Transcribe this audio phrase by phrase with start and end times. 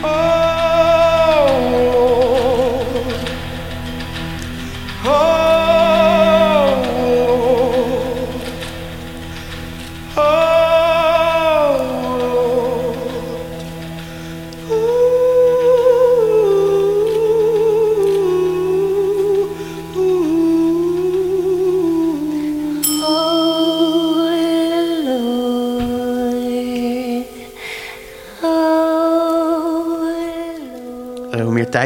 [0.00, 0.37] Oh.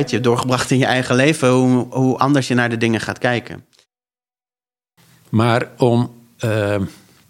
[0.02, 3.01] Tijd je hebt doorgebracht in je eigen leven, hoe, hoe anders je naar de dingen
[3.01, 3.65] gaat kijken.
[5.29, 6.10] Maar om
[6.45, 6.77] uh,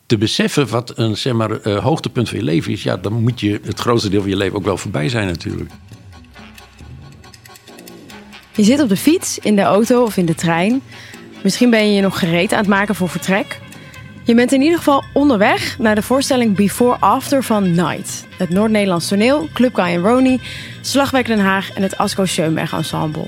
[0.06, 3.40] te beseffen wat een zeg maar, uh, hoogtepunt van je leven is, ja, dan moet
[3.40, 5.70] je het grootste deel van je leven ook wel voorbij zijn, natuurlijk.
[8.54, 10.82] Je zit op de fiets, in de auto of in de trein.
[11.42, 13.60] Misschien ben je je nog gereed aan het maken voor vertrek.
[14.24, 18.26] Je bent in ieder geval onderweg naar de voorstelling Before After van Night.
[18.36, 20.40] Het Noord-Nederlands toneel, Club Guy Roni,
[20.80, 23.26] Slagwerk Den Haag en het Asko Schoenberg Ensemble.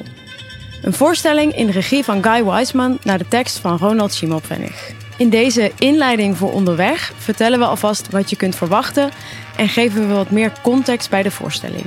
[0.82, 4.92] Een voorstelling in de regie van Guy Weisman naar de tekst van Ronald Simopfennig.
[5.16, 9.10] In deze inleiding voor onderweg vertellen we alvast wat je kunt verwachten
[9.56, 11.86] en geven we wat meer context bij de voorstelling.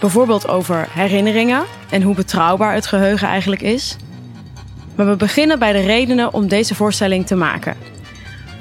[0.00, 3.96] Bijvoorbeeld over herinneringen en hoe betrouwbaar het geheugen eigenlijk is.
[4.94, 7.89] Maar we beginnen bij de redenen om deze voorstelling te maken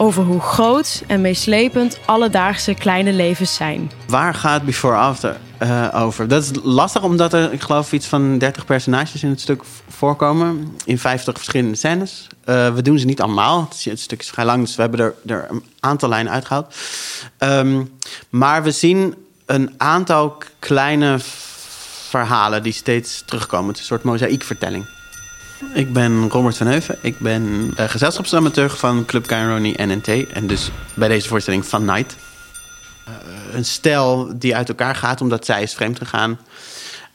[0.01, 3.91] over hoe groot en meeslepend alledaagse kleine levens zijn.
[4.07, 6.27] Waar gaat Before After uh, over?
[6.27, 10.77] Dat is lastig omdat er, ik geloof, iets van 30 personages in het stuk voorkomen.
[10.85, 12.27] In 50 verschillende scènes.
[12.45, 13.67] Uh, we doen ze niet allemaal.
[13.83, 16.75] Het, stuk is vrij lang, dus we hebben er, er een aantal lijnen uitgehaald.
[17.39, 17.97] Um,
[18.29, 21.17] maar we zien een aantal kleine
[22.09, 23.67] verhalen die steeds terugkomen.
[23.67, 24.85] Het is een soort mozaïekvertelling.
[25.73, 26.97] Ik ben Robert van Heuven.
[27.01, 30.07] Ik ben uh, gezelschapsdramaturg van Club Caironi NNT.
[30.07, 32.15] En dus bij deze voorstelling Van Night.
[33.07, 33.13] Uh,
[33.53, 36.39] een stel die uit elkaar gaat omdat zij is vreemd gegaan.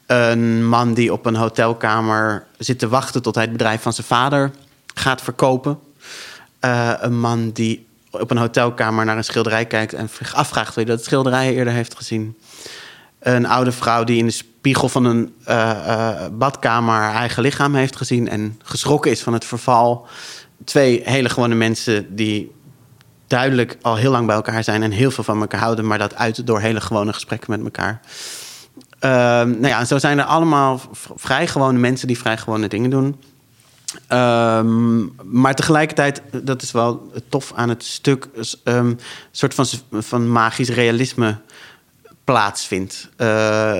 [0.05, 4.07] Een man die op een hotelkamer zit te wachten tot hij het bedrijf van zijn
[4.07, 4.51] vader
[4.93, 5.79] gaat verkopen.
[6.61, 11.03] Uh, een man die op een hotelkamer naar een schilderij kijkt en afvraagt wie dat
[11.03, 12.37] schilderij eerder heeft gezien.
[13.25, 15.55] Een oude vrouw die in de spiegel van een uh,
[15.87, 20.07] uh, badkamer haar eigen lichaam heeft gezien en geschrokken is van het verval.
[20.63, 22.51] Twee hele gewone mensen die
[23.27, 26.15] duidelijk al heel lang bij elkaar zijn en heel veel van elkaar houden, maar dat
[26.15, 27.99] uit door hele gewone gesprekken met elkaar.
[29.01, 30.81] Uh, nou ja, zo zijn er allemaal
[31.15, 33.15] vrij gewone mensen die vrij gewone dingen doen.
[34.09, 38.27] Um, maar tegelijkertijd, dat is wel tof aan het stuk,
[38.63, 38.99] een
[39.31, 41.37] soort van, van magisch realisme
[42.25, 43.09] plaatsvindt.
[43.17, 43.27] Uh,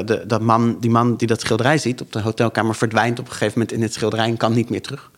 [0.06, 3.32] de, dat man, die man die dat schilderij ziet op de hotelkamer verdwijnt op een
[3.32, 5.12] gegeven moment in het schilderij en kan niet meer terug.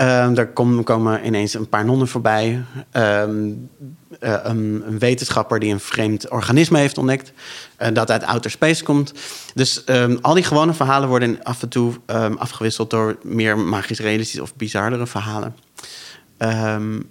[0.00, 2.64] Uh, daar komen, ineens een paar nonnen voorbij.
[2.92, 7.32] Uh, een, een, wetenschapper die een vreemd organisme heeft ontdekt.
[7.76, 9.12] eh, dat uit outer space komt.
[9.54, 11.94] Dus ehm, al die gewone verhalen worden af en toe
[12.38, 15.56] afgewisseld door meer magisch realistische of bizardere verhalen.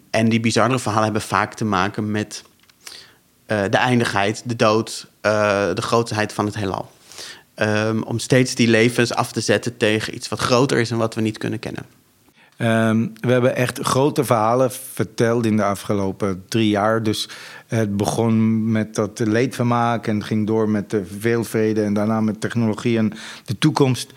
[0.10, 2.44] en die bizardere verhalen hebben vaak te maken met
[3.46, 5.08] de eindigheid, de dood,
[5.74, 6.92] de grootheid van het heelal.
[7.62, 11.16] Um, om steeds die levens af te zetten tegen iets wat groter is en wat
[11.16, 11.86] we niet kunnen kennen.
[12.58, 17.04] Um, we hebben echt grote verhalen verteld in de afgelopen drie jaar.
[17.04, 17.30] Dus
[17.68, 22.98] het begon met dat leedvermaak en ging door met de veelvrede en daarna met technologie
[22.98, 23.14] en
[23.46, 24.14] de toekomst.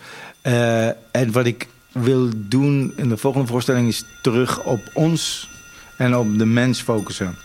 [0.46, 5.50] Uh, en wat ik wil doen in de volgende voorstelling is terug op ons
[5.96, 7.36] en op de mens focussen.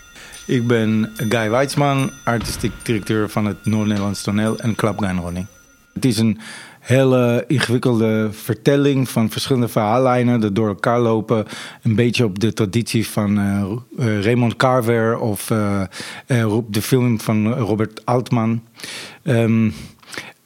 [0.48, 4.76] Ik ben Guy Weitzman, artistiek directeur van het Noord-Nederlands Toneel en
[5.20, 5.46] Ronnie.
[5.94, 6.40] Het is een
[6.80, 11.46] hele ingewikkelde vertelling van verschillende verhaallijnen die door elkaar lopen.
[11.84, 15.82] Een beetje op de traditie van uh, uh, Raymond Carver of uh,
[16.68, 18.64] de film van Robert Altman.
[19.24, 19.74] Um,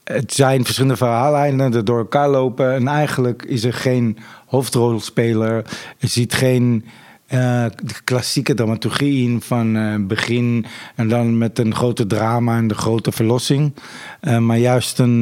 [0.03, 5.55] het zijn verschillende verhaallijnen die door elkaar lopen en eigenlijk is er geen hoofdrolspeler.
[5.97, 6.85] Er ziet geen
[7.34, 12.67] uh, de klassieke dramaturgie in van uh, begin en dan met een grote drama en
[12.67, 13.73] de grote verlossing.
[14.21, 15.21] Uh, maar juist een,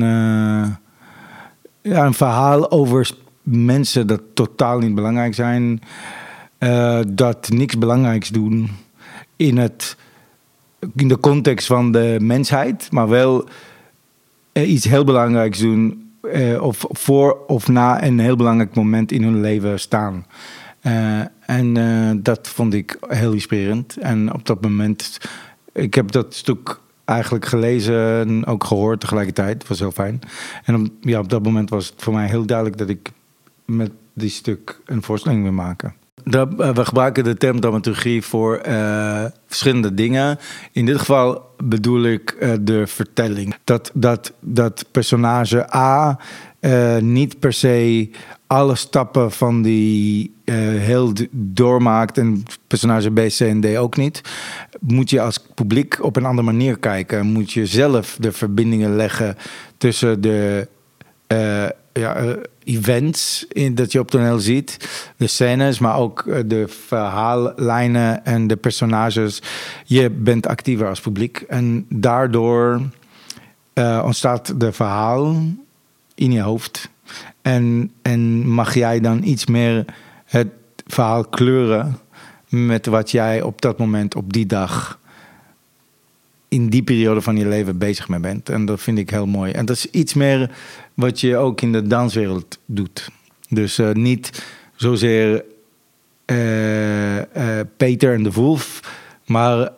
[1.81, 3.11] ja, een verhaal over
[3.41, 5.81] mensen dat totaal niet belangrijk zijn,
[7.07, 8.69] dat niks belangrijks doen
[9.35, 9.97] in, het,
[10.95, 13.47] in de context van de mensheid, maar wel
[14.53, 16.11] iets heel belangrijks doen
[16.59, 20.25] of voor of na een heel belangrijk moment in hun leven staan.
[21.47, 23.97] En uh, dat vond ik heel inspirerend.
[23.97, 25.17] En op dat moment,
[25.73, 29.57] ik heb dat stuk eigenlijk gelezen en ook gehoord tegelijkertijd.
[29.57, 30.19] Het was heel fijn.
[30.63, 33.11] En op, ja, op dat moment was het voor mij heel duidelijk dat ik
[33.65, 35.93] met die stuk een voorstelling wil maken.
[36.23, 40.39] dat, eh, we gebruiken de term dramaturgie voor eh, verschillende dingen.
[40.71, 43.55] In dit geval bedoel ik eh, de vertelling.
[43.63, 46.19] Dat, dat, dat personage A
[46.59, 48.09] eh, niet per se
[48.47, 54.21] alle stappen van die eh, heel doormaakt en personage B, C en D ook niet.
[54.79, 57.25] Moet je als publiek op een andere manier kijken.
[57.25, 59.37] Moet je zelf de verbindingen leggen
[59.77, 60.67] tussen de
[61.27, 64.89] eh, ja, events in, dat je op toneel ziet.
[65.17, 69.41] De scènes, maar ook de verhaallijnen en de personages.
[69.85, 71.43] Je bent actiever als publiek.
[71.47, 72.81] En daardoor
[74.03, 75.35] ontstaat de verhaal
[76.17, 76.89] in je hoofd.
[77.41, 79.85] En, en mag jij dan iets meer
[80.25, 80.47] het
[80.85, 81.97] verhaal kleuren
[82.49, 84.99] met wat jij op dat moment, op die dag,
[86.47, 88.49] in die periode van je leven bezig mee bent.
[88.49, 89.51] En dat vind ik heel mooi.
[89.51, 90.51] En dat is iets meer
[90.93, 93.09] wat je ook in de danswereld doet.
[93.49, 94.43] Dus eh, niet
[94.75, 95.43] zozeer
[96.25, 97.17] eh,
[97.59, 98.79] eh, Peter en de Wolf.
[99.25, 99.75] Maar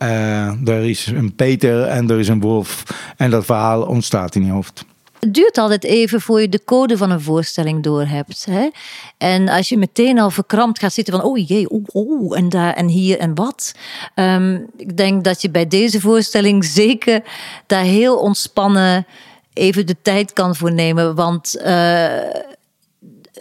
[0.66, 2.84] er is een Peter en er is een Wolf.
[3.18, 4.86] En dat verhaal ontstaat in je hoofd.
[5.20, 8.46] Het duurt altijd even voor je de code van een voorstelling doorhebt.
[8.50, 8.70] Hè?
[9.18, 12.74] En als je meteen al verkrampt gaat zitten van, oh jee, oh, oh en daar
[12.74, 13.74] en hier en wat.
[14.16, 17.24] Ehm, ik denk dat je bij deze voorstelling zeker
[17.68, 19.06] daar heel ontspannen
[19.54, 21.16] even de tijd kan voor nemen.
[21.16, 22.10] Want eh,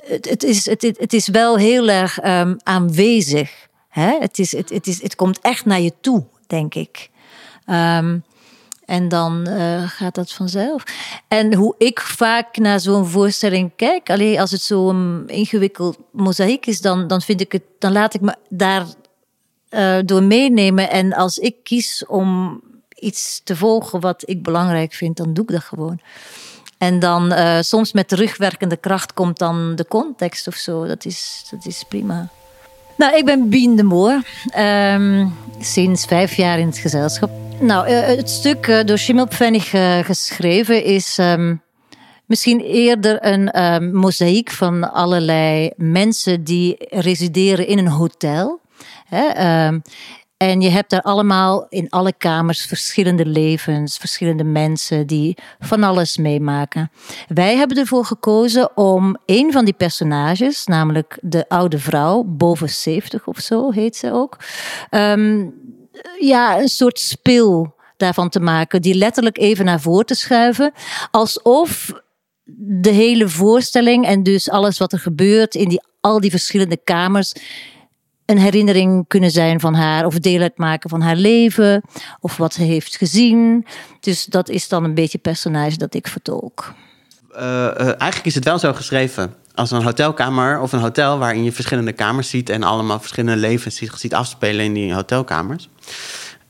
[0.09, 3.69] het, is, het, is wel heel erg ehm, aanwezig.
[3.89, 4.17] Hè?
[4.19, 7.11] Het, is, het, het, is, het komt echt naar je toe, denk ik.
[7.65, 8.19] Ehm,
[8.88, 10.82] en dan eh, gaat dat vanzelf.
[11.29, 16.81] En hoe ik vaak naar zo'n voorstelling kijk, alleen als het zo'n ingewikkeld mozaïek is,
[16.81, 18.87] dan, dan vind ik het, dan laat ik me daar
[19.69, 20.90] eh, door meenemen.
[20.90, 22.61] En als ik kies om
[22.94, 26.00] iets te volgen wat ik belangrijk vind, dan doe ik dat gewoon.
[26.79, 30.87] En dan eh, soms met terugwerkende kracht komt dan de context of zo.
[30.87, 32.29] Dat is, dat is prima.
[32.96, 34.23] Nou, ik ben Bien de Moor.
[34.50, 35.26] Ehm,
[35.61, 37.48] sinds vijf jaar in het gezelschap.
[37.61, 41.57] Nou, eh, het stuk eh, door Schimmelpfennig eh, geschreven is ehm,
[42.27, 48.61] misschien eerder een ehm, mozaïek van allerlei mensen die resideren in een hotel.
[49.07, 49.79] Hè, ehm,
[50.37, 56.17] en je hebt daar allemaal in alle kamers verschillende levens, verschillende mensen die van alles
[56.17, 56.91] meemaken.
[57.29, 63.27] Wij hebben ervoor gekozen om een van die personages, namelijk de oude vrouw, boven 70
[63.27, 64.37] of zo heet ze ook,
[66.21, 70.73] ja, een soort spil daarvan te maken, die letterlijk even naar voren te schuiven,
[71.11, 71.93] alsof
[72.61, 77.33] de hele voorstelling en dus alles wat er gebeurt in die, al die verschillende kamers
[78.25, 81.83] een herinnering kunnen zijn van haar of deel uitmaken van haar leven
[82.21, 83.67] of wat ze heeft gezien.
[84.00, 86.75] Dus dat is dan een beetje het personage dat ik vertolk.
[87.33, 91.45] Eh, eh, eigenlijk is het wel zo geschreven als een hotelkamer of een hotel waarin
[91.45, 95.69] je verschillende kamers ziet en allemaal verschillende levens ziet, afspelen in die hotelkamers.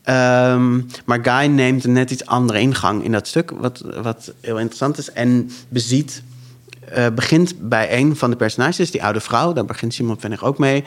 [0.02, 4.58] Ehm, maar Guy neemt een net iets andere ingang in dat stuk, wat, wat heel
[4.58, 5.12] interessant is.
[5.12, 6.22] En beziet,
[6.88, 10.58] eh, begint bij een van de personages, die oude vrouw, daar begint Simon Vennig ook
[10.58, 10.84] mee.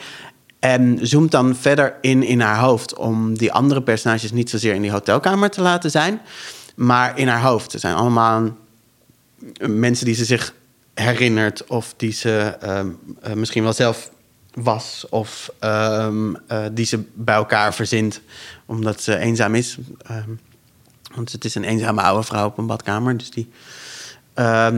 [0.58, 4.82] En zoomt dan verder in in haar hoofd om die andere personages niet zozeer in
[4.82, 6.20] die hotelkamer te laten zijn,
[6.74, 7.70] maar in haar hoofd.
[7.70, 8.56] Ze zijn allemaal
[9.66, 10.54] mensen die ze zich
[10.94, 12.88] herinnert of die ze ehm,
[13.20, 14.10] eh, misschien wel zelf
[14.54, 18.20] was of ehm, eh, die ze bij elkaar verzint
[18.66, 19.76] omdat ze eenzaam is.
[20.06, 20.30] Ehm,
[21.14, 23.50] want het is een eenzame oude vrouw op een badkamer, dus die,
[24.34, 24.70] eh,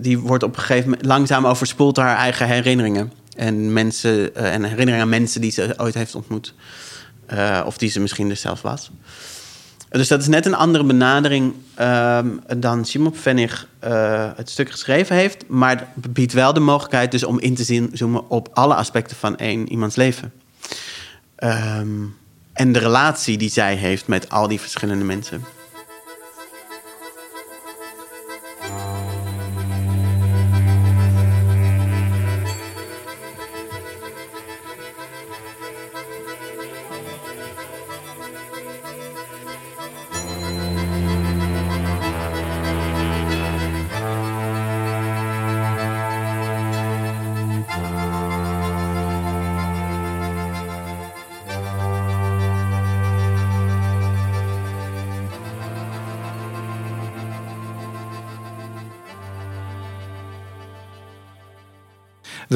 [0.00, 4.62] die wordt op een gegeven moment langzaam overspoeld door haar eigen herinneringen en mensen en
[4.62, 6.54] herinneringen aan mensen die ze ooit heeft ontmoet
[7.64, 8.90] of die ze misschien dus zelf was.
[9.90, 15.16] Dus dat is net een andere benadering ehm, dan Simon Pfennig eh, het stuk geschreven
[15.16, 15.44] heeft.
[15.48, 19.16] Maar het biedt wel de mogelijkheid dus om in te zien, zoomen op alle aspecten
[19.16, 20.32] van één iemands leven.
[21.34, 22.04] Ehm,
[22.52, 25.44] en de relatie die zij heeft met al die verschillende mensen.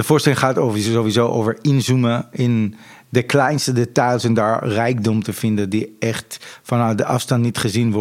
[0.02, 2.74] De voorstelling gaat over, sowieso over inzoomen in
[3.08, 7.92] de kleinste details en daar rijkdom te vinden die echt vanuit de afstand niet gezien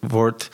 [0.00, 0.50] wordt.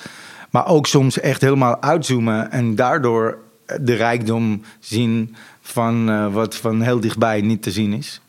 [0.50, 3.38] Maar ook soms echt helemaal uitzoomen en daardoor
[3.80, 8.20] de rijkdom zien van eh, wat van heel dichtbij niet te zien is.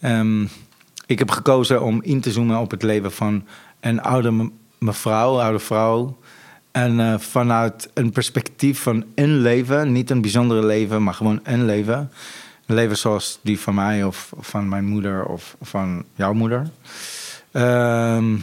[0.00, 0.42] Ehm,
[1.06, 3.44] ik heb gekozen om in te zoomen op het leven van
[3.80, 6.18] een oude me- mevrouw, oude vrouw.
[6.70, 11.64] En eh, vanuit een perspectief van een leven, niet een bijzondere leven, maar gewoon een
[11.64, 12.10] leven.
[12.66, 16.70] Een leven zoals die van mij of van mijn moeder of van jouw moeder.
[17.50, 18.36] Ehm,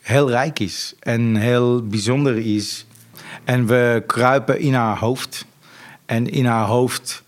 [0.00, 2.86] heel rijk is en heel bijzonder is.
[3.44, 5.46] En we kruipen in haar hoofd.
[6.06, 7.22] En in haar hoofd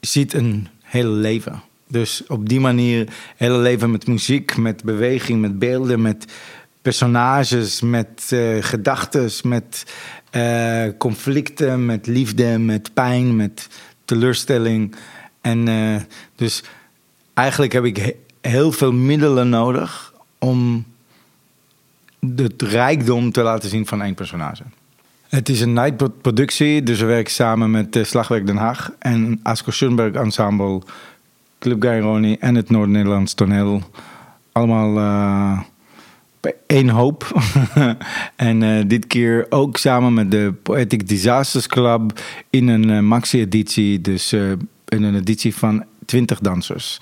[0.00, 1.62] zit een hele leven.
[1.88, 6.32] Dus op die manier, hele leven met muziek, met beweging, met beelden, met
[6.82, 9.84] personages, met eh gedachten, met
[10.30, 13.68] eh, conflicten, met liefde, met pijn, met
[14.04, 14.94] teleurstelling.
[15.40, 15.96] En eh,
[16.36, 16.62] dus
[17.34, 20.84] eigenlijk heb ik he- heel veel middelen nodig om
[22.36, 24.62] het rijkdom te laten zien van één personage.
[25.28, 30.14] Het is een nightproductie, dus we werken samen met Slagwerk Den Haag en Asko Schoenberg
[30.14, 30.82] Ensemble,
[31.58, 33.82] Club Gaironi en het Noord-Nederlands toneel.
[34.52, 34.98] Allemaal
[36.66, 37.42] één hoop.
[38.36, 42.20] en eh, dit keer ook samen met de Poetic Disasters Club
[42.50, 44.50] in een eh, maxi-editie, dus eh,
[44.88, 46.98] in een editie van 20 dansers.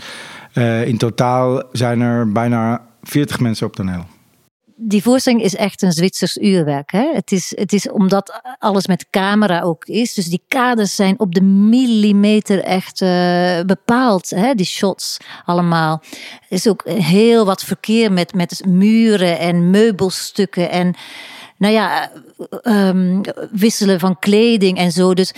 [0.85, 4.07] In totaal zijn er bijna 40 mensen op toneel.
[4.81, 6.93] Die voorstelling is echt een Zwitsers uurwerk.
[6.93, 7.13] Hè?
[7.13, 10.15] Het, is, het is omdat alles met camera ook is.
[10.15, 14.31] Dus die kaders zijn op de millimeter echt eh, bepaald.
[14.31, 14.55] Hè?
[14.55, 16.03] Die shots allemaal.
[16.49, 20.71] Er is ook heel wat verkeer met, met muren en meubelstukken.
[20.71, 20.95] En
[21.57, 22.11] nou ja,
[22.63, 25.15] ehm, wisselen van kleding en zo.
[25.15, 25.33] Dus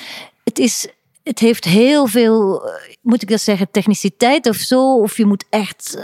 [0.44, 0.88] het is...
[1.22, 5.00] Het heeft heel veel, eh, moet ik dat zeggen, techniciteit of zo.
[5.00, 6.02] Of je moet echt eh,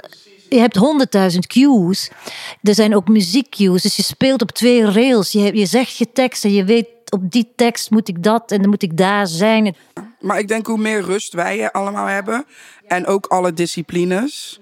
[0.49, 2.11] je hebt honderdduizend cues.
[2.63, 3.83] Er zijn ook muziekcues.
[3.83, 5.33] Dus je speelt op twee rails.
[5.33, 8.61] Je, je zegt je tekst en je weet op die tekst moet ik dat en
[8.61, 9.77] dan moet ik daar zijn.
[10.21, 12.45] Maar ik denk hoe meer rust wij allemaal hebben.
[12.87, 14.61] En ook alle disciplines.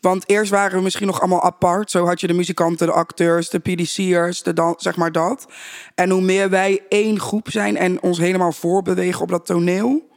[0.00, 1.90] Want eerst waren we misschien nog allemaal apart.
[1.90, 5.46] Zo had je de muzikanten, de acteurs, de PDC'ers, de zeg maar dat.
[5.94, 10.08] En hoe meer wij één groep zijn en ons helemaal voorbewegen op dat toneel.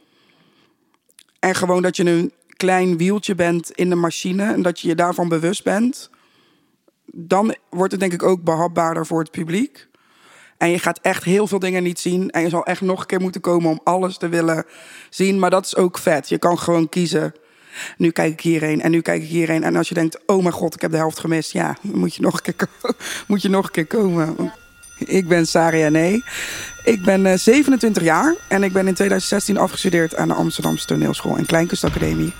[1.38, 4.94] En gewoon dat je een klein wieltje bent in de machine en dat je je
[4.94, 6.10] daarvan bewust bent.
[7.04, 9.88] Dan wordt het denk ik ook behapbaarder voor het publiek.
[10.58, 12.30] En je gaat echt heel veel dingen niet zien.
[12.30, 14.64] En je zal echt nog een keer moeten komen om alles te willen
[15.10, 15.38] zien.
[15.38, 16.28] Maar dat is ook vet.
[16.28, 17.34] Je kan gewoon kiezen.
[17.96, 19.64] Nu kijk ik hierheen en nu kijk ik hierheen.
[19.64, 21.52] En als je denkt, oh mijn god, ik heb de helft gemist.
[21.52, 22.68] Ja, dan moet je nog een keer,
[23.28, 24.52] moet je nog een keer komen.
[24.98, 26.24] Ik ben Saria Nee.
[26.88, 31.36] Ik ben eh, 27 jaar en ik ben in 2016 afgestudeerd aan de Amsterdamse Toneelschool
[31.36, 32.32] en Kleinkunstacademie.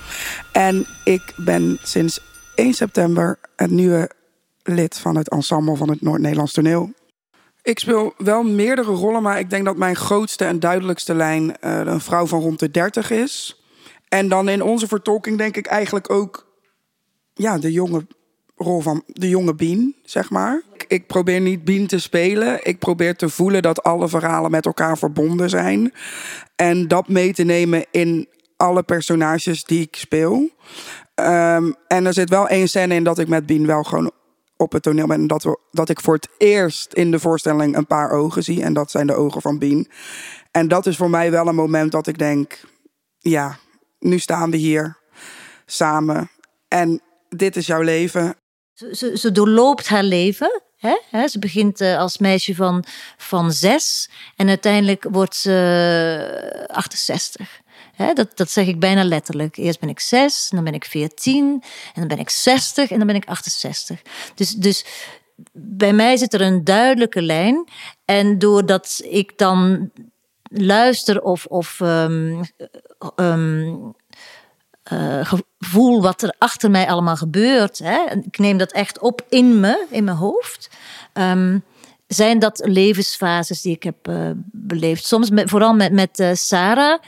[0.52, 2.20] En ik ben sinds
[2.54, 4.10] 1 september het nieuwe
[4.62, 6.92] lid van het ensemble van het Noord-Nederlands Toneel.
[7.62, 11.80] Ik speel wel meerdere rollen, maar ik denk dat mijn grootste en duidelijkste lijn eh,
[11.84, 13.62] een vrouw van rond de 30 is.
[14.08, 16.46] En dan in onze vertolking denk ik eigenlijk ook
[17.34, 18.06] ja, de jonge
[18.56, 20.62] rol van de jonge Bien, zeg maar.
[20.88, 22.58] Ik, probeer niet Bien te spelen.
[22.62, 25.92] Ik probeer te voelen dat alle verhalen met elkaar verbonden zijn.
[26.56, 30.48] En dat mee te nemen in alle personages die ik speel.
[31.14, 34.10] Ehm, en er zit wel één scène in dat ik met Bien wel gewoon
[34.56, 35.20] op het toneel ben.
[35.20, 38.62] En dat, we, dat ik voor het eerst in de voorstelling een paar ogen zie.
[38.62, 39.88] En dat zijn de ogen van Bien.
[40.50, 42.60] En dat is voor mij wel een moment dat ik denk...
[43.18, 43.58] Ja,
[43.98, 44.96] nu staan we hier
[45.66, 46.30] samen.
[46.68, 48.34] En dit is jouw leven.
[48.72, 50.62] Ze, ze, ze doorloopt haar leven.
[51.28, 52.84] Ze begint eh, als meisje van,
[53.16, 57.60] van zes en uiteindelijk wordt ze 68.
[57.94, 59.56] Hè, dat, dat zeg ik bijna letterlijk.
[59.56, 61.62] Eerst ben ik zes, dan ben ik veertien,
[61.94, 64.02] en dan ben ik 60 en dan ben ik 68.
[64.34, 64.84] Dus, dus
[65.52, 67.68] bij mij zit er een duidelijke lijn.
[68.04, 69.90] En doordat ik dan
[70.50, 72.42] luister of, of ehm,
[73.14, 73.74] ehm,
[74.88, 77.78] eh, gevoel wat er achter mij allemaal gebeurt.
[77.78, 78.04] Hè?
[78.22, 80.70] Ik neem dat echt op in me, in mijn hoofd.
[81.12, 81.58] Ehm,
[82.06, 85.06] zijn dat levensfases die ik heb eh, beleefd.
[85.06, 86.98] Soms, met, vooral met, met eh, Sarah,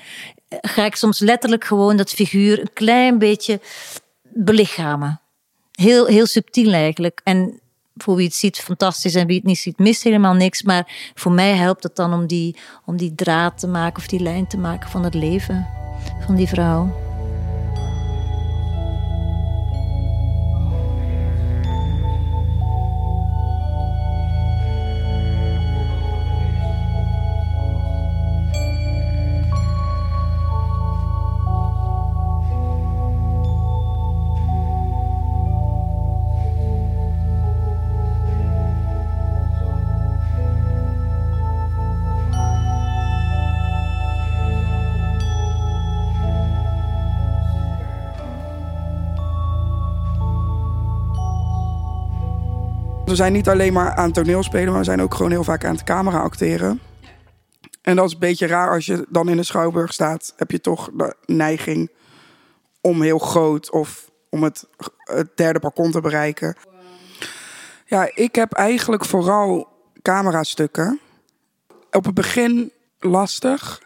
[0.49, 3.61] ga ik soms letterlijk gewoon dat figuur een klein beetje
[4.23, 5.21] belichamen.
[5.73, 7.21] Heel, heel subtiel eigenlijk.
[7.25, 7.61] En
[7.97, 9.15] voor wie het ziet, fantastisch.
[9.15, 10.63] En wie het niet ziet, mist helemaal niks.
[10.63, 14.21] Maar voor mij helpt het dan om die, om die draad te maken of die
[14.21, 15.69] lijn te maken van het leven
[16.27, 17.10] van die vrouw.
[53.11, 55.65] We zijn niet alleen maar aan toneel spelen, maar we zijn ook gewoon heel vaak
[55.65, 56.81] aan het camera acteren.
[57.83, 60.33] En dat is een beetje raar als je dan in de schouwburg staat.
[60.37, 61.91] Heb je toch de neiging
[62.81, 64.67] om heel groot of om het,
[64.99, 66.57] het derde balkon te bereiken.
[67.85, 69.69] Ja, ik heb eigenlijk vooral
[70.03, 71.01] camerastukken.
[71.91, 73.83] Op het begin lastig.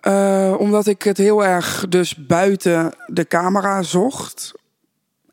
[0.00, 4.52] eh, omdat ik het heel erg dus buiten de camera zocht.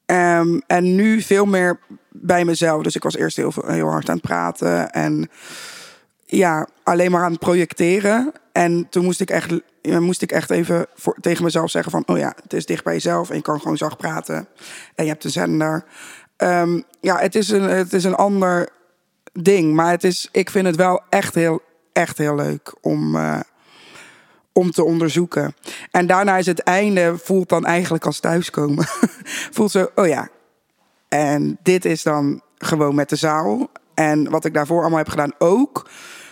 [0.05, 1.79] Ehm, en nu veel meer
[2.21, 2.83] bij mezelf.
[2.83, 4.91] Dus ik was eerst heel, heel hard aan het praten.
[4.91, 5.29] En
[6.25, 8.31] ja, alleen maar aan het projecteren.
[8.51, 12.03] En toen moest ik echt, ja, moest ik echt even voor, tegen mezelf zeggen van...
[12.05, 14.47] oh ja, het is dicht bij jezelf en je kan gewoon zacht praten.
[14.95, 15.83] En je hebt een zender.
[16.37, 18.69] Ehm, ja, het is, een, het is een ander
[19.33, 19.73] ding.
[19.73, 21.61] Maar het is, ik vind het wel echt heel,
[21.93, 23.39] echt heel leuk om, eh,
[24.53, 25.55] om te onderzoeken.
[25.91, 28.85] En daarna is het einde, voelt dan eigenlijk als thuiskomen.
[29.55, 30.29] voelt zo, oh ja.
[31.07, 33.67] En dit is dan gewoon met de zaal.
[33.93, 35.89] En wat ik daarvoor allemaal heb gedaan ook.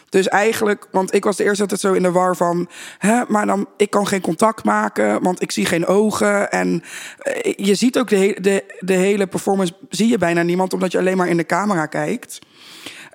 [0.09, 2.69] Dus eigenlijk, want ik was de eerste altijd zo in de war van...
[2.97, 6.51] Hè, maar dan, ik kan geen contact maken, want ik zie geen ogen.
[6.51, 6.83] En
[7.17, 10.73] eh, je ziet ook de, de, de hele performance, zie je bijna niemand...
[10.73, 12.39] omdat je alleen maar in de camera kijkt.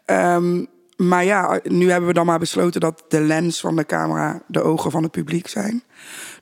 [0.05, 0.65] Ehm,
[0.97, 4.63] maar ja, nu hebben we dan maar besloten dat de lens van de camera de
[4.63, 5.83] ogen van het publiek zijn.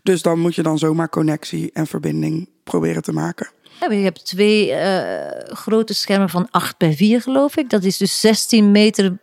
[0.03, 3.51] Dus dan moet je dan zomaar connectie en verbinding proberen te maken.
[3.81, 7.71] Ja, je hebt twee eh, grote schermen van 8 bij 4, geloof ik.
[7.71, 9.19] Dat is dus 16 meter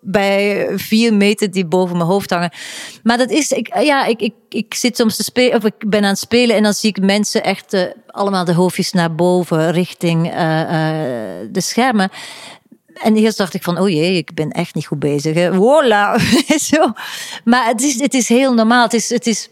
[0.00, 2.52] bij 4 meter die boven mijn hoofd hangen.
[3.02, 6.02] Maar dat is, ik, ja, ik, ik, ik zit soms te spelen, of ik ben
[6.02, 9.72] aan het spelen en dan zie ik mensen echt eh, allemaal de hoofdjes naar boven
[9.72, 10.68] richting eh,
[11.50, 12.10] de schermen.
[12.94, 15.34] En eerst dacht ik van, oh jee, ik ben echt niet goed bezig.
[15.34, 15.52] Hè.
[16.58, 16.92] Zo.
[17.44, 18.82] Maar het is, het is heel normaal.
[18.82, 19.48] Het is, het is,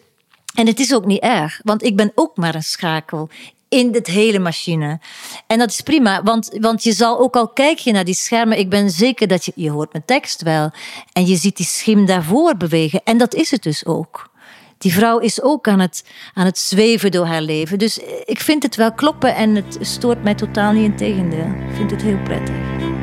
[0.54, 3.28] en het is ook niet erg, want ik ben ook maar een schakel
[3.74, 5.00] in dit hele machine.
[5.46, 8.58] En dat is prima, want, want je zal ook al kijk je naar die schermen,
[8.58, 10.70] ik ben zeker dat je, je hoort mijn tekst wel.
[11.12, 13.00] En je ziet die schim daarvoor bewegen.
[13.04, 14.32] En dat is het dus ook.
[14.78, 17.78] Die vrouw is ook aan het, aan het zweven door haar leven.
[17.78, 21.46] Dus ik vind het wel kloppen en het stoort mij totaal niet in tegendeel.
[21.46, 22.93] Ik vind het heel prettig.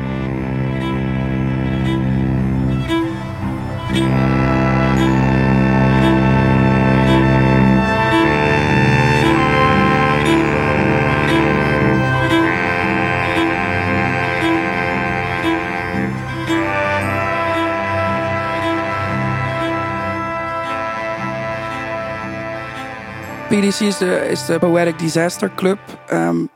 [23.62, 25.78] PDC is de, is de Poetic Disaster Club.
[26.06, 26.46] Ehm,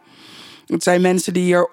[0.66, 1.71] het zijn mensen die hier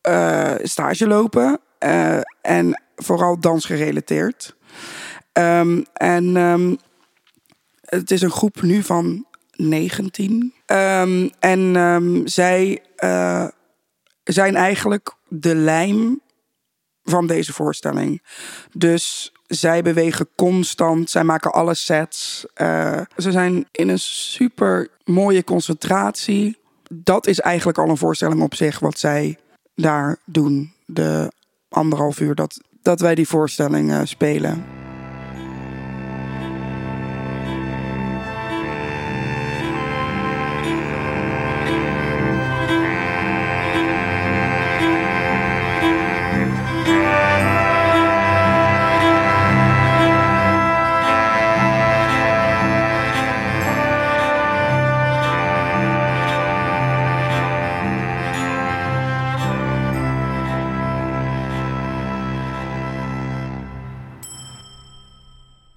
[0.00, 1.60] eh, stage lopen.
[1.78, 4.56] eh, en vooral dansgerelateerd.
[5.32, 6.74] Ehm, en ehm,
[7.80, 10.54] het is een groep nu van 19.
[10.66, 13.46] Ehm, en zij eh,
[14.24, 16.20] zijn eigenlijk de lijm
[17.04, 18.22] van deze voorstelling.
[18.72, 22.46] Dus zij bewegen constant, zij maken alle sets.
[22.54, 26.58] Eh, ze zijn in een super mooie concentratie.
[26.88, 29.38] Dat is eigenlijk al een voorstelling op zich wat zij
[29.74, 30.72] daar doen.
[30.86, 31.32] De
[31.68, 34.71] anderhalf uur dat, dat wij die voorstelling eh, spelen.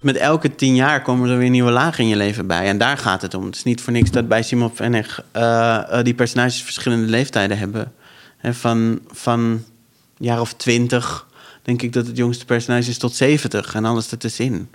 [0.06, 2.66] Met elke tien jaar komen er weer nieuwe lagen in je leven bij.
[2.66, 3.44] En daar gaat het om.
[3.44, 7.58] Het is niet voor niks dat bij Simon Vennig eh, eh, die personages verschillende leeftijden
[7.58, 7.92] hebben.
[8.36, 9.64] Hè, van, van
[10.16, 11.26] jaar of twintig
[11.62, 14.68] denk ik dat het jongste personage is tot 70 en alles ertussenin.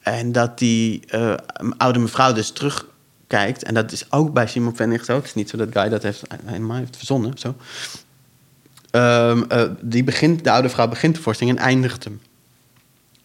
[0.00, 1.34] En dat die eh,
[1.76, 3.62] oude mevrouw dus terugkijkt.
[3.62, 5.14] En dat is ook bij Simon Vennig zo.
[5.14, 7.38] Het is niet zo dat Guy dat heeft, helemaal heeft verzonnen.
[7.38, 7.54] Zo.
[8.90, 12.20] Ehm, eh, die begint, de oude vrouw begint de voorstelling en eindigt hem.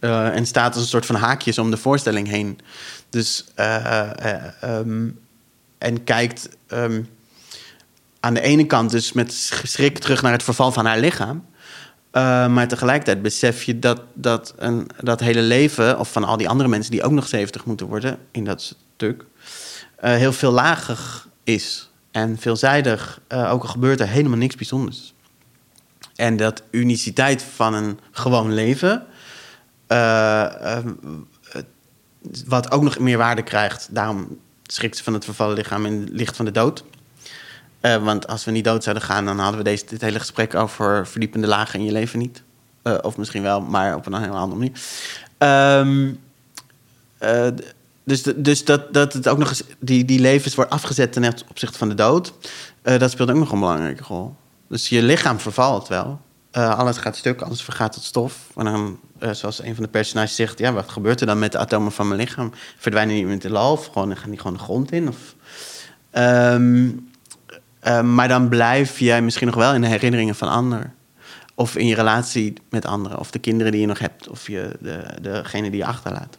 [0.03, 2.59] Eh, en staat als een soort van haakjes om de voorstelling heen.
[3.09, 5.09] Dus, eh, eh, ehm,
[5.77, 7.01] en kijkt ehm,
[8.19, 11.45] aan de ene kant dus met schrik terug naar het verval van haar lichaam.
[12.53, 16.69] Maar tegelijkertijd besef je dat, dat een, dat hele leven, of van al die andere
[16.69, 19.25] mensen die ook nog 70 moeten worden in dat stuk,
[19.97, 23.19] heel veel lager is en veelzijdig.
[23.29, 25.13] ook al gebeurt er helemaal niks bijzonders.
[26.15, 29.05] En dat uniciteit van een gewoon leven,
[29.87, 30.85] eh, eh,
[32.45, 36.09] wat ook nog meer waarde krijgt, daarom schrikt ze van het vervallen lichaam in het
[36.09, 36.83] licht van de dood.
[37.79, 40.55] Eh, want als we niet dood zouden gaan, dan hadden we deze, dit hele gesprek
[40.55, 42.43] over verdiepende lagen in je leven niet.
[43.01, 44.79] Of misschien wel, maar op een hele andere manier.
[45.37, 46.13] Ehm,
[47.17, 47.47] eh,
[48.03, 51.77] dus dus dat, dat het ook nog eens die, die levens wordt afgezet ten opzichte
[51.77, 52.33] van de dood,
[52.81, 54.35] dat speelt ook nog een belangrijke rol.
[54.67, 56.21] Dus je lichaam vervalt wel.
[56.53, 58.49] Eh, alles gaat stuk, alles vergaat tot stof.
[58.55, 61.51] En dan, eh, zoals een van de personages zegt, ja, wat gebeurt er dan met
[61.51, 62.51] de atomen van mijn lichaam?
[62.77, 65.07] Verdwijnen die in het heelal of gewoon, gaan die gewoon de grond in?
[65.07, 65.35] Of,
[66.13, 66.89] Ehm,
[67.79, 70.93] eh, maar dan blijf jij misschien nog wel in de herinneringen van anderen.
[71.55, 73.19] Of in je relatie met anderen.
[73.19, 74.29] Of de kinderen die je nog hebt.
[74.29, 76.37] Of je, de, degene die je achterlaat.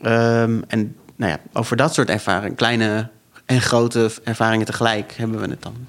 [0.00, 3.10] Ehm, en nou ja, over dat soort ervaringen, kleine
[3.46, 5.86] en grote ervaringen tegelijk, hebben we het dan.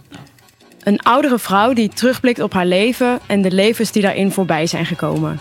[0.83, 4.85] Een oudere vrouw die terugblikt op haar leven en de levens die daarin voorbij zijn
[4.85, 5.39] gekomen.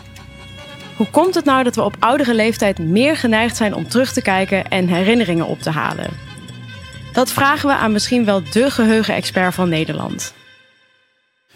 [0.96, 4.22] Hoe komt het nou dat we op oudere leeftijd meer geneigd zijn om terug te
[4.22, 6.10] kijken en herinneringen op te halen?
[7.12, 10.34] Dat vragen we aan misschien wel de geheugenexpert van Nederland.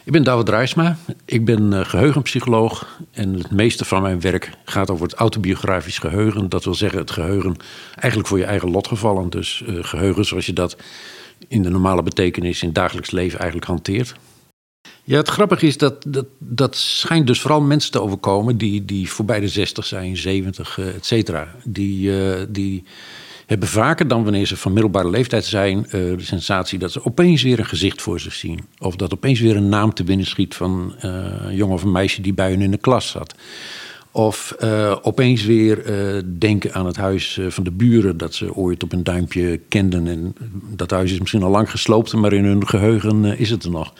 [0.04, 0.96] Ik ben Douwe Drijsma.
[1.24, 2.98] Ik ben eh, geheugenpsycholoog.
[3.12, 6.48] En het meeste van mijn werk gaat over het autobiografisch geheugen.
[6.48, 7.56] Dat wil zeggen het geheugen
[7.94, 9.30] eigenlijk voor je eigen lotgevallen.
[9.30, 10.76] Dus eh, geheugen zoals je dat
[11.48, 14.14] in de normale betekenis in het dagelijks leven eigenlijk hanteert.
[15.04, 19.10] Ja, het grappige is dat dat, dat schijnt dus vooral mensen te overkomen die, die
[19.10, 21.54] voorbij de 60 zijn, 70, eh, et cetera.
[21.64, 22.84] Die, eh, die
[23.46, 27.42] hebben vaker dan wanneer ze van middelbare leeftijd zijn eh, de sensatie dat ze opeens
[27.42, 28.60] weer een gezicht voor zich zien.
[28.78, 32.20] Of dat opeens weer een naam te binnen schiet van een jongen of een meisje
[32.20, 33.34] die bij hun in de klas zat.
[34.16, 38.54] Of eh, opeens weer eh, denken aan het huis eh, van de buren dat ze
[38.54, 40.06] ooit op een duimpje kenden.
[40.06, 40.34] En
[40.76, 43.70] dat huis is misschien al lang gesloopt, maar in hun geheugen eh, is het er
[43.70, 43.92] nog.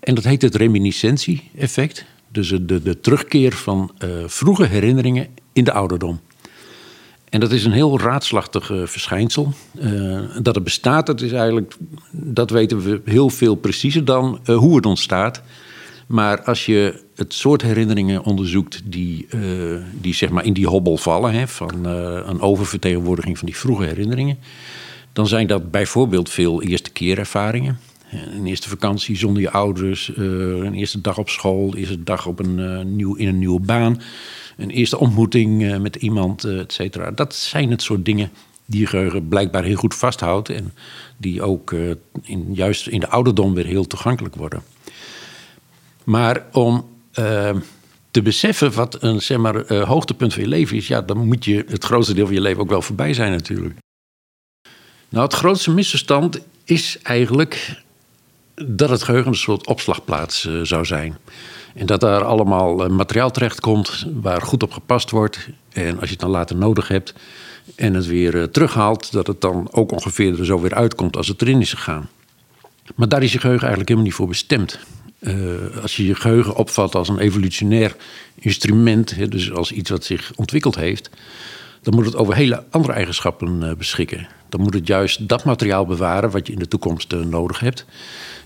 [0.00, 2.04] En dat heet het reminiscentie-effect.
[2.28, 3.90] Dus de, de, terugkeer van
[4.26, 6.20] vroege herinneringen in de ouderdom.
[7.28, 9.52] En dat is een heel raadslachtig verschijnsel.
[10.42, 11.74] Dat het bestaat, dat is eigenlijk,
[12.10, 15.42] dat weten we heel veel preciezer dan hoe het ontstaat.
[16.06, 19.40] Maar als je het soort herinneringen onderzoekt die, eh,
[20.00, 23.84] die zeg maar in die hobbel vallen, hè, van eh, een oververtegenwoordiging van die vroege
[23.84, 24.38] herinneringen,
[25.12, 27.78] dan zijn dat bijvoorbeeld veel eerste keerervaringen.
[28.10, 32.26] Een eerste vakantie zonder je ouders, eh, een eerste dag op school, een eerste dag
[32.26, 34.00] op een, nieuw, in een nieuwe baan,
[34.56, 37.10] een eerste ontmoeting met iemand, et cetera.
[37.10, 38.30] Dat zijn het soort dingen
[38.66, 40.72] die je geheugen blijkbaar heel goed vasthoudt en
[41.16, 41.74] die ook
[42.22, 44.62] in, juist in de ouderdom weer heel toegankelijk worden.
[46.04, 46.84] Maar om
[47.16, 47.56] eh,
[48.16, 51.44] te beseffen wat een zeg maar, eh, hoogtepunt van je leven is, ja, dan moet
[51.44, 53.74] je het grootste deel van je leven ook wel voorbij zijn natuurlijk.
[55.08, 57.82] Nou, het grootste misverstand is eigenlijk
[58.54, 61.18] dat het geheugen een soort opslagplaats eh, zou zijn.
[61.74, 65.48] En dat daar allemaal eh, materiaal terechtkomt waar goed op gepast wordt.
[65.72, 67.14] En als je het dan later nodig hebt
[67.74, 71.42] en het weer terughaalt, dat het dan ook ongeveer er zo weer uitkomt als het
[71.42, 72.08] erin is gegaan.
[72.94, 74.78] Maar daar is je geheugen eigenlijk helemaal niet voor bestemd.
[75.18, 77.96] Eh, als je je geheugen opvat als een evolutionair
[78.34, 81.10] instrument, hè, dus als iets wat zich ontwikkeld heeft,
[81.82, 84.28] dan moet het over hele andere eigenschappen eh, beschikken.
[84.48, 87.84] Dan moet het juist dat materiaal bewaren wat je in de toekomst eh, nodig hebt.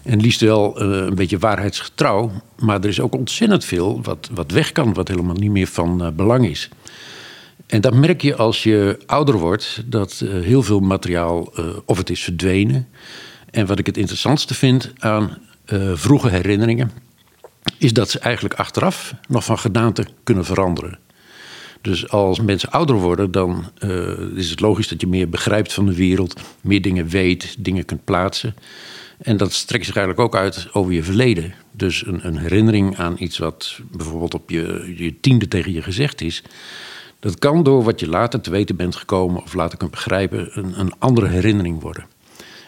[0.03, 2.31] En liefst wel een beetje waarheidsgetrouw.
[2.59, 6.13] Maar er is ook ontzettend veel wat, wat weg kan, wat helemaal niet meer van
[6.17, 6.69] belang is.
[7.67, 11.53] En dat merk je als je ouder wordt, dat heel veel materiaal
[11.85, 12.89] of het is verdwenen.
[13.51, 15.39] En wat ik het interessantste vind aan
[15.71, 16.91] eh, vroege herinneringen,
[17.79, 20.99] is dat ze eigenlijk achteraf nog van gedaante kunnen veranderen.
[21.81, 25.87] Dus als mensen ouder worden, dan eh, is het logisch dat je meer begrijpt van
[25.87, 28.55] de wereld, meer dingen weet, dingen kunt plaatsen.
[29.19, 31.55] En dat strekt zich eigenlijk ook uit over je verleden.
[31.73, 36.21] Dus een, een herinnering aan iets wat bijvoorbeeld op je, je tiende tegen je gezegd
[36.21, 36.43] is.
[37.19, 40.81] Dat kan door wat je later te weten bent gekomen of later kunt begrijpen, een,
[40.81, 42.05] een andere herinnering worden.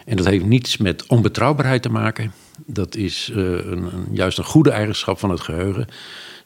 [0.05, 2.33] En dat heeft niets met onbetrouwbaarheid te maken.
[2.65, 5.87] Dat is eh, een, een, juist een goede eigenschap van het geheugen.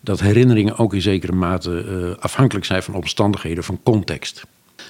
[0.01, 4.43] Dat herinneringen ook in zekere mate eh, afhankelijk zijn van omstandigheden, van context.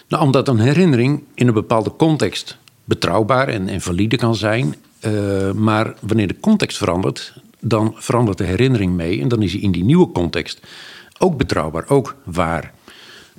[0.08, 4.76] Nou, omdat een herinnering in een bepaalde context betrouwbaar en, en valide kan zijn.
[5.06, 9.22] Uh, maar wanneer de context verandert, dan verandert de herinnering mee.
[9.22, 10.62] En dan is hij in die nieuwe context
[11.18, 12.74] ook betrouwbaar, ook waar.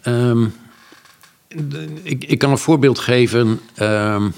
[0.05, 0.55] Um,
[2.03, 3.61] ik, ik, kan een voorbeeld geven.
[3.81, 4.33] Um,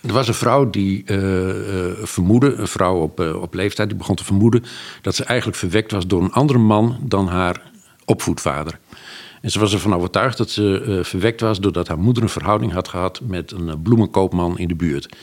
[0.00, 1.18] er was een vrouw die uh,
[2.02, 4.64] vermoedde, een vrouw op, uh, op leeftijd, die begon te vermoeden
[5.02, 7.62] dat ze eigenlijk verwekt was door een andere man dan haar
[8.04, 8.78] opvoedvader.
[9.40, 12.88] En ze was ervan overtuigd dat ze verwekt was doordat haar moeder een verhouding had
[12.88, 15.16] gehad met een bloemenkoopman in de buurt.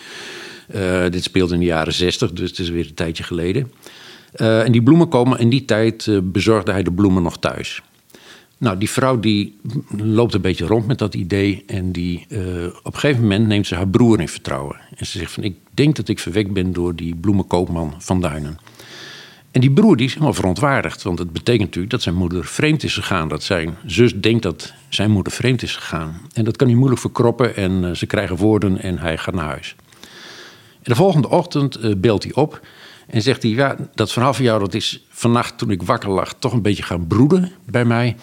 [1.11, 3.71] dit speelde in de jaren zestig, dus het is weer een tijdje geleden.
[4.35, 7.81] en die bloemenkoopman, in die tijd bezorgde hij de bloemen nog thuis.
[8.65, 9.59] Nou, die vrouw die
[9.97, 11.63] loopt een beetje rond met dat idee.
[11.67, 12.39] En die, eh,
[12.83, 14.75] op een gegeven moment neemt ze haar broer in vertrouwen.
[14.95, 18.57] En ze zegt van, ik denk dat ik verwekt ben door die bloemenkoopman van Duinen.
[19.51, 21.03] En die broer die is helemaal verontwaardigd.
[21.03, 23.27] Want het betekent natuurlijk dat zijn moeder vreemd is gegaan.
[23.27, 26.21] Dat zijn zus denkt dat zijn moeder vreemd is gegaan.
[26.33, 27.55] En dat kan hij moeilijk verkroppen.
[27.55, 29.75] En uh, ze krijgen woorden en hij gaat naar huis.
[30.73, 32.67] En de volgende ochtend uh, belt hij op.
[33.07, 36.33] En zegt hij, ja, dat verhaal van jou, dat is vannacht toen ik wakker lag...
[36.33, 38.15] toch een beetje gaan broeden bij mij.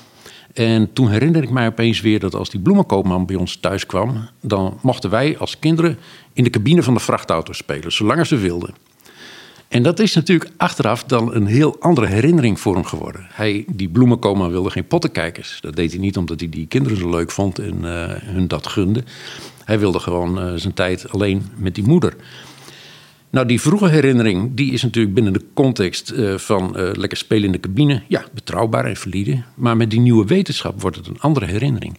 [0.53, 4.29] En toen herinner ik mij opeens weer dat als die bloemenkoopman bij ons thuis kwam...
[4.41, 5.99] dan mochten wij als kinderen
[6.33, 8.75] in de cabine van de vrachtauto spelen, zolang ze wilden.
[9.69, 13.27] En dat is natuurlijk achteraf dan een heel andere herinnering voor hem geworden.
[13.29, 15.59] Hij, die bloemenkoopman wilde geen pottenkijkers.
[15.61, 18.67] Dat deed hij niet omdat hij die kinderen zo leuk vond en uh, hun dat
[18.67, 19.05] gunde.
[19.65, 22.17] Hij wilde gewoon uh, zijn tijd alleen met die moeder.
[23.33, 27.45] Nou, die vroege herinnering, die is natuurlijk binnen de context uh, van uh, lekker spelen
[27.45, 28.03] in de cabine.
[28.09, 29.43] Ja, betrouwbaar en valide.
[29.55, 31.99] Maar met die nieuwe wetenschap wordt het een andere herinnering.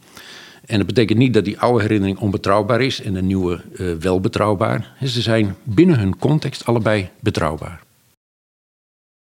[0.66, 4.20] En dat betekent niet dat die oude herinnering onbetrouwbaar is en de nieuwe uh, wel
[4.20, 4.96] betrouwbaar.
[5.06, 7.82] Ze zijn binnen hun context allebei betrouwbaar.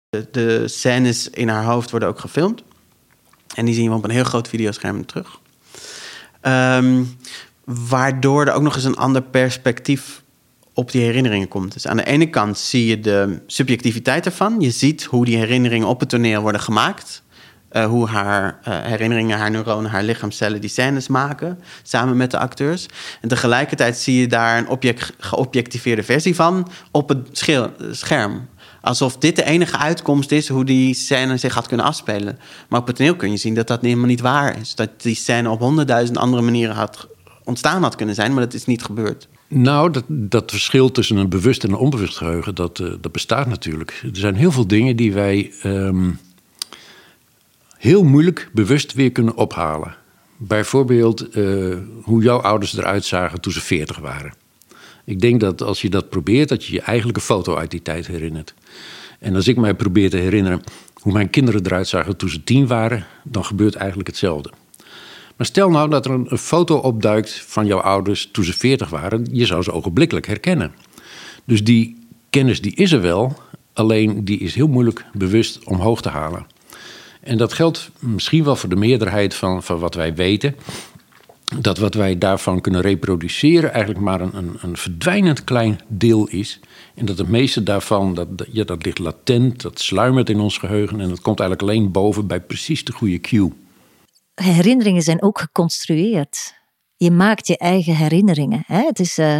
[0.08, 2.62] De, de scènes in haar hoofd worden ook gefilmd.
[3.54, 5.40] En die zien we op een heel groot videoscherm terug.
[6.42, 7.16] Um,
[7.64, 10.21] waardoor er ook nog eens een ander perspectief
[10.74, 11.72] op die herinneringen komt.
[11.72, 14.60] Dus aan de ene kant zie je de subjectiviteit ervan.
[14.60, 17.22] Je ziet hoe die herinneringen op het toneel worden gemaakt.
[17.72, 21.58] Uh, hoe haar uh, herinneringen, haar neuronen, haar lichaamcellen die scènes maken.
[21.82, 22.86] Samen met de acteurs.
[23.20, 27.44] En tegelijkertijd zie je daar een object, geobjectiveerde versie van op het
[27.90, 28.48] scherm.
[28.80, 32.38] Alsof dit de enige uitkomst is hoe die scène zich had kunnen afspelen.
[32.68, 34.74] Maar op het toneel kun je zien dat dat helemaal niet waar is.
[34.74, 37.08] Dat die scène op honderdduizend andere manieren had
[37.44, 39.28] ontstaan had kunnen zijn, maar dat is niet gebeurd.
[39.54, 43.46] Nou, dat, dat verschil tussen een bewust en een onbewust geheugen, dat, uh, dat bestaat
[43.46, 44.00] natuurlijk.
[44.02, 46.18] Er zijn heel veel dingen die wij um,
[47.76, 49.94] heel moeilijk bewust weer kunnen ophalen.
[50.36, 54.34] Bijvoorbeeld uh, hoe jouw ouders eruit zagen toen ze 40 waren.
[55.04, 57.82] Ik denk dat als je dat probeert, dat je je eigenlijk een foto uit die
[57.82, 58.54] tijd herinnert.
[59.18, 60.62] En als ik mij probeer te herinneren
[60.94, 64.50] hoe mijn kinderen eruit zagen toen ze tien waren, dan gebeurt eigenlijk hetzelfde.
[65.36, 69.26] Maar stel nou dat er een, foto opduikt van jouw ouders toen ze 40 waren,
[69.30, 70.72] je zou ze ogenblikkelijk herkennen.
[71.44, 71.96] Dus die
[72.30, 73.36] kennis die is er wel,
[73.72, 76.46] alleen die is heel moeilijk bewust omhoog te halen.
[77.20, 80.56] En dat geldt misschien wel voor de meerderheid van, van wat wij weten.
[81.58, 86.60] Dat wat wij daarvan kunnen reproduceren eigenlijk maar een, een, een verdwijnend klein deel is.
[86.94, 91.00] En dat het meeste daarvan, dat, ja, dat ligt latent, dat sluimert in ons geheugen.
[91.00, 93.52] En dat komt eigenlijk alleen boven bij precies de goede cue
[94.34, 96.54] herinneringen zijn ook geconstrueerd.
[96.96, 98.64] Je maakt je eigen herinneringen.
[98.66, 98.84] Hè?
[98.86, 99.38] Het is, uh,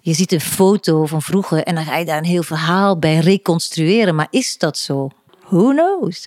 [0.00, 3.18] je ziet een foto van vroeger en dan ga je daar een heel verhaal bij
[3.18, 4.14] reconstrueren.
[4.14, 5.10] Maar is dat zo?
[5.48, 6.26] Who knows?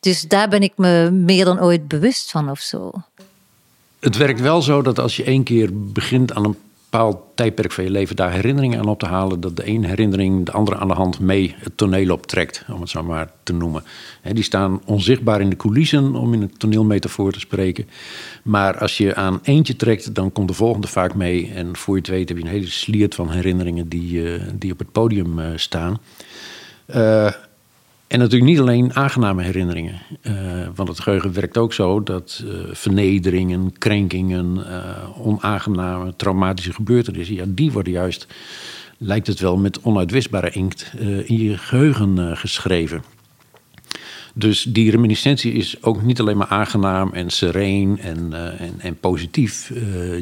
[0.00, 2.92] Dus daar ben ik me meer dan ooit bewust van of zo.
[3.98, 6.56] Het werkt wel zo dat als je één keer begint aan een
[6.90, 10.46] bepaald tijdperk van je leven daar herinneringen aan op te halen, dat de ene herinnering
[10.46, 13.82] de andere aan de hand mee het toneel optrekt, om het zo maar te noemen.
[14.32, 17.88] die staan onzichtbaar in de coulissen, om in een toneelmetafoor te spreken.
[18.42, 21.52] Maar als je aan eentje trekt, dan komt de volgende vaak mee.
[21.54, 24.72] En voor je het weet heb je een hele sliert van herinneringen die, uh, die
[24.72, 26.00] op het podium uh, staan.
[26.94, 27.30] Uh,
[28.08, 30.00] en natuurlijk niet alleen aangename herinneringen.
[30.22, 30.32] Uh,
[30.74, 37.44] want het geheugen werkt ook zo dat uh, vernederingen, krenkingen, uh, onaangename, traumatische gebeurtenissen, ja,
[37.48, 38.26] die worden juist,
[38.98, 40.92] lijkt het wel, met onuitwisbare inkt
[41.24, 43.02] in je geheugen geschreven.
[44.34, 49.72] Dus die reminiscentie is ook niet alleen maar aangenaam en sereen en, en, en positief.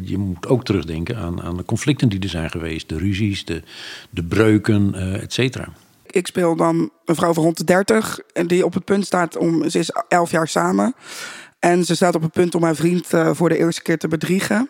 [0.05, 3.63] je moet ook terugdenken aan, aan de conflicten die er zijn geweest, de ruzies, de,
[4.11, 5.69] de breuken, et cetera.
[6.17, 9.37] Ik speel dan een vrouw van rond de 30 en die op het punt staat
[9.37, 9.71] om.
[9.71, 10.95] Ze is elf jaar samen.
[11.59, 14.09] En ze staat op het punt om haar vriend uh, voor de eerste keer te
[14.09, 14.69] bedriegen.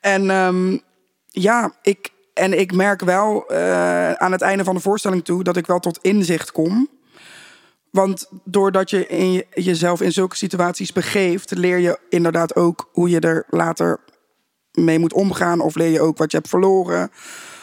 [0.00, 0.80] En um,
[1.28, 5.56] ja, ik, en ik merk wel uh, aan het einde van de voorstelling toe dat
[5.56, 6.88] ik wel tot inzicht kom.
[7.90, 13.20] Want doordat je in jezelf in zulke situaties begeeft, leer je inderdaad ook hoe je
[13.20, 14.00] er later
[14.72, 15.60] mee moet omgaan.
[15.60, 17.10] Of leer je ook wat je hebt verloren.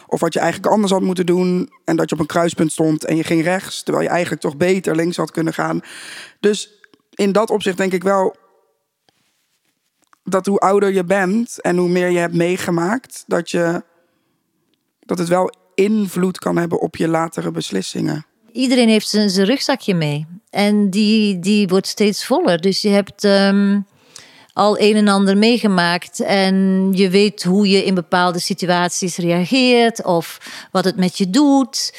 [0.10, 1.70] Of wat je eigenlijk anders had moeten doen.
[1.86, 3.84] En dat je op een kruispunt stond en je ging rechts.
[3.84, 5.82] Terwijl je eigenlijk toch beter links had kunnen gaan.
[6.40, 6.70] Dus
[7.10, 8.36] in dat opzicht denk ik wel.
[10.24, 13.24] Dat hoe ouder je bent en hoe meer je hebt meegemaakt.
[13.28, 13.84] Dat, je,
[15.00, 18.26] dat het wel invloed kan hebben op je latere beslissingen.
[18.52, 20.26] Iedereen heeft zijn, rugzakje mee.
[20.50, 22.62] En die, die wordt steeds voller.
[22.62, 23.24] Dus je hebt.
[23.24, 23.86] Um
[24.60, 30.38] al een en ander meegemaakt en je weet hoe je in bepaalde situaties reageert of
[30.72, 31.94] wat het met je doet.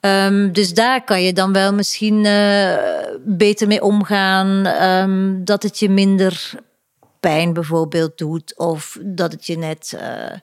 [0.00, 2.74] Ehm, dus daar kan je dan wel misschien eh,
[3.24, 4.66] beter mee omgaan.
[4.66, 6.54] Ehm, dat het je minder
[7.20, 8.58] pijn bijvoorbeeld doet.
[8.58, 10.38] Of dat het je net eh,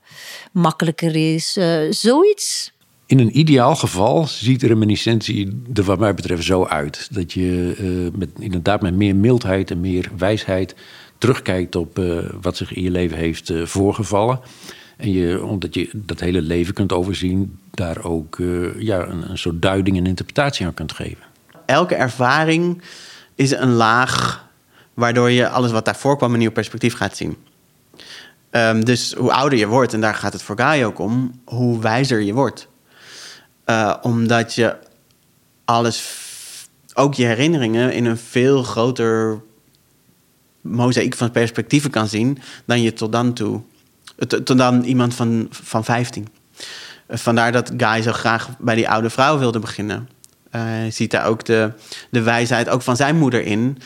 [0.52, 1.58] makkelijker is.
[1.58, 2.72] Eh, zoiets.
[3.06, 7.08] In een ideaal geval ziet reminiscentie er wat mij betreft zo uit.
[7.12, 10.76] Dat je met, inderdaad met meer mildheid en meer wijsheid
[11.20, 12.06] terugkijkt op eh,
[12.42, 14.40] wat zich in je leven heeft eh, voorgevallen.
[14.98, 19.38] En je, omdat je dat hele leven kunt overzien, daar ook eh, ja, een, een
[19.38, 21.24] soort duiding en interpretatie aan kunt geven.
[21.66, 22.82] Elke ervaring
[23.36, 24.48] is een laag
[24.94, 27.38] waardoor je alles wat daarvoor kwam een nieuw perspectief gaat zien.
[28.50, 31.80] Ehm, dus hoe ouder je wordt, en daar gaat het voor Guy ook om, hoe
[31.80, 32.68] wijzer je wordt.
[34.02, 34.76] Omdat je
[35.66, 36.14] alles,
[36.94, 39.42] ook je herinneringen, in een veel groter
[40.70, 43.62] mozaïek van perspectieven kan zien dan je tot dan toe,
[44.28, 46.28] tot, dan iemand van, van 15.
[47.10, 50.10] Eh, vandaar dat Guy zo graag bij die oude vrouw wilde beginnen.
[50.52, 51.72] Eh, hij ziet daar ook de,
[52.10, 53.78] de wijsheid ook van zijn moeder in.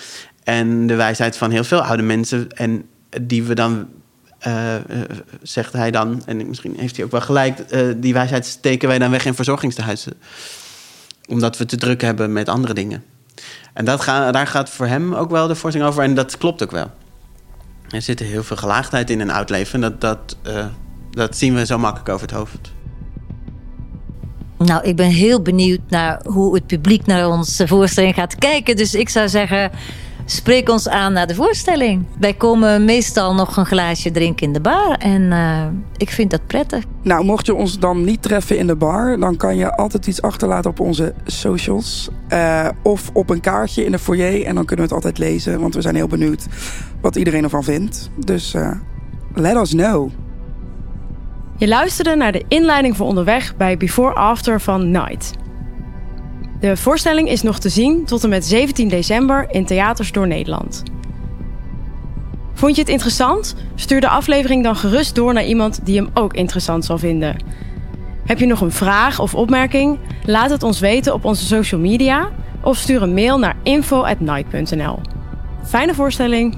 [0.44, 2.52] En de wijsheid van heel veel oude mensen.
[2.52, 2.86] En
[3.22, 3.88] die we dan,
[4.40, 4.76] eh,
[5.42, 7.58] zegt hij dan, en misschien heeft hij ook wel gelijk,
[7.98, 10.14] die wijsheid steken wij dan weg in verzorgingstehuizen.
[11.28, 13.04] Omdat we te druk hebben met andere dingen.
[13.74, 16.04] En dat ga, daar gaat voor hem ook wel de voorstelling over.
[16.04, 16.92] En dat klopt ook wel.
[17.90, 19.82] Er zit heel veel gelaagdheid in een oud leven.
[19.82, 20.66] Dat, dat, eh,
[21.12, 22.72] dat zien we zo makkelijk over het hoofd.
[24.58, 28.76] Nou, ik ben heel benieuwd naar hoe het publiek naar onze voorstelling gaat kijken.
[28.76, 29.72] Dus ik zou zeggen,
[30.26, 32.06] spreek ons aan naar de voorstelling.
[32.20, 34.96] Wij komen meestal nog een glaasje drinken in de bar.
[35.00, 35.66] En eh,
[35.98, 36.84] ik vind dat prettig.
[37.02, 40.22] Nou, mocht je ons dan niet treffen in de bar, dan kan je altijd iets
[40.22, 42.10] achterlaten op onze socials.
[42.28, 44.46] eh, of op een kaartje in de foyer.
[44.46, 46.46] En dan kunnen we het altijd lezen, want we zijn heel benieuwd
[47.02, 48.10] wat iedereen ervan vindt.
[48.26, 48.72] Dus eh,
[49.34, 50.10] let us know.
[51.58, 55.34] Je luisterde naar de inleiding voor onderweg bij Before After van Night.
[56.64, 60.84] De voorstelling is nog te zien tot en met 17 december in theaters door Nederland.
[62.54, 63.56] Vond je het interessant?
[63.76, 67.36] Stuur de aflevering dan gerust door naar iemand die hem ook interessant zal vinden.
[68.26, 70.00] Heb je nog een vraag of opmerking?
[70.26, 75.00] Laat het ons weten op onze social media of stuur een mail naar info@night.nl.
[75.66, 76.58] Fijne voorstelling!